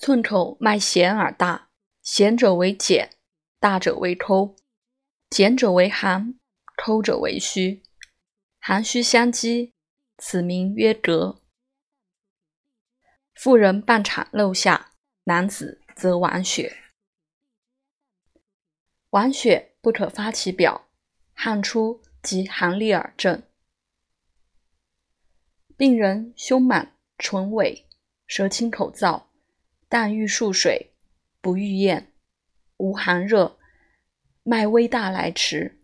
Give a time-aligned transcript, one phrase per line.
[0.00, 1.68] 寸口脉弦而大，
[2.00, 3.18] 弦者为简，
[3.58, 4.56] 大者为抠，
[5.28, 6.40] 简者为寒，
[6.74, 7.82] 抠者为虚，
[8.58, 9.74] 寒虚相积，
[10.16, 11.42] 此名曰膈。
[13.34, 14.92] 妇人半产漏下，
[15.24, 16.78] 男子则亡血。
[19.10, 20.88] 亡血不可发其表，
[21.34, 23.42] 汗出即寒栗而症。
[25.76, 27.84] 病人胸满、唇萎、
[28.26, 29.28] 舌青口燥。
[29.92, 30.92] 但欲漱水，
[31.40, 32.12] 不欲咽，
[32.76, 33.58] 无寒热，
[34.44, 35.80] 脉微大来迟，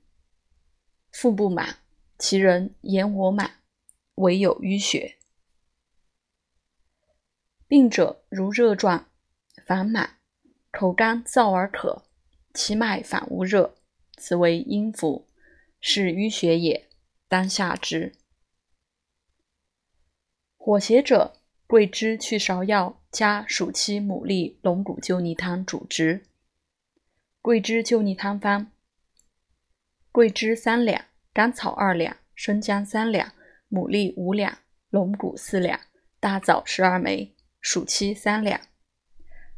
[1.11, 1.79] 腹不满，
[2.17, 3.65] 其人言我满，
[4.15, 5.19] 唯有淤血。
[7.67, 9.11] 病者如热状，
[9.67, 10.21] 烦满，
[10.71, 12.05] 口干燥而渴，
[12.55, 13.75] 其脉反无热，
[14.17, 15.27] 此为阴符，
[15.81, 16.89] 是淤血也，
[17.27, 18.15] 当下之。
[20.57, 21.33] 火邪者。
[21.69, 26.23] 桂枝去芍药加暑期牡蛎龙骨救逆汤主之。
[27.43, 28.71] 桂枝救逆汤方：
[30.13, 33.33] 桂枝三两，甘草二两，生姜三两，
[33.69, 34.59] 牡蛎五两，
[34.91, 35.81] 龙骨四两，
[36.21, 38.61] 大枣十二枚，暑期三两。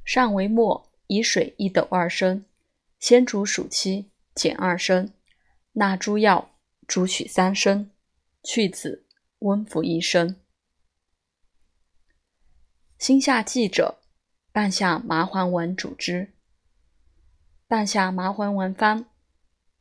[0.03, 2.47] 上为末，以水一斗二升，
[2.99, 5.11] 先煮暑期，减二升，
[5.73, 6.53] 纳诸药，
[6.87, 7.91] 煮取三升，
[8.43, 9.05] 去子，
[9.41, 10.37] 温服一升。
[12.99, 14.01] 心下悸者，
[14.51, 16.35] 半夏麻黄丸主之。
[17.69, 19.07] 半夏麻黄丸方：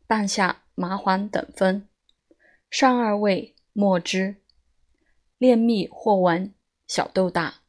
[0.06, 1.90] 半夏、麻黄等分，
[2.70, 4.36] 上二味，末之。
[5.40, 6.54] 炼蜜或丸，
[6.86, 7.62] 小豆大，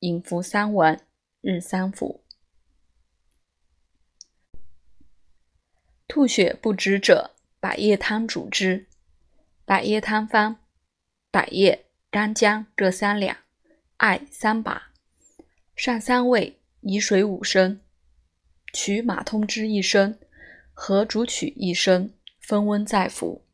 [0.00, 1.00] 饮服三丸，
[1.40, 2.22] 日三服。
[6.06, 8.86] 吐血不止者，百叶汤主之。
[9.64, 10.56] 百叶汤方：
[11.30, 13.38] 百叶、干姜各三两，
[13.96, 14.89] 艾三把。
[15.82, 17.80] 上三味，以水五升，
[18.74, 20.18] 取马通汁一升，
[20.74, 23.46] 和煮取一升，分温再服。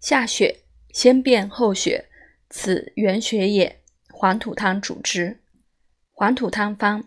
[0.00, 2.08] 下血，先便后血，
[2.50, 3.84] 此原血也。
[4.10, 5.40] 黄土汤主之。
[6.10, 7.04] 黄土汤方：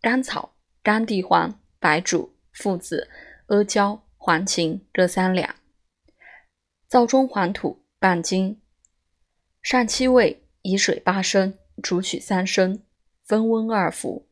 [0.00, 3.08] 甘草、甘地黄、白术、附子、
[3.46, 5.54] 阿胶、黄芩各三两。
[6.88, 8.60] 灶中黄土半斤。
[9.62, 11.56] 上七味，以水八升。
[11.82, 12.82] 煮取三升，
[13.24, 14.26] 分温二服。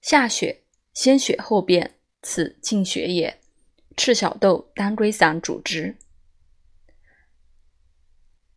[0.00, 3.40] 下血，先血后便，此进血也。
[3.96, 5.96] 赤小豆、当归散主之。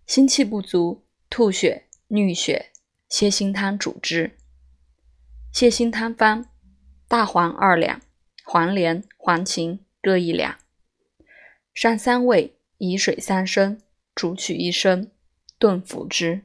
[0.06, 2.72] 心气不足、吐血、衄血，
[3.10, 4.38] 泻心汤主之。
[5.54, 6.50] 泻心汤方：
[7.08, 8.02] 大黄二两，
[8.44, 10.60] 黄连、黄芩各一两。
[11.74, 13.82] 上三味，以水三升，
[14.14, 15.10] 煮取一升，
[15.58, 16.44] 炖服之。